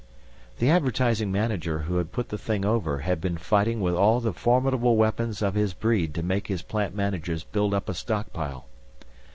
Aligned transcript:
The 0.57 0.67
Advertising 0.71 1.31
Manager 1.31 1.81
who 1.81 1.97
had 1.97 2.11
put 2.11 2.29
the 2.29 2.37
thing 2.39 2.65
over 2.65 2.97
had 3.05 3.21
been 3.21 3.37
fighting 3.37 3.81
with 3.81 3.93
all 3.93 4.19
the 4.19 4.33
formidable 4.33 4.95
weapons 4.97 5.43
of 5.43 5.53
his 5.53 5.75
breed 5.75 6.15
to 6.15 6.23
make 6.23 6.47
his 6.47 6.63
plant 6.63 6.95
managers 6.95 7.43
build 7.43 7.71
up 7.75 7.87
a 7.87 7.93
stockpile. 7.93 8.65